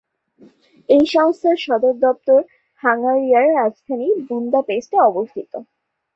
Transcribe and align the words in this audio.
এই 0.89 1.03
সংস্থার 1.07 1.57
সদর 1.65 1.93
দপ্তর 2.05 2.39
হাঙ্গেরির 2.83 3.55
রাজধানী 3.59 4.07
বুদাপেস্টে 4.27 4.97
অবস্থিত। 5.09 5.51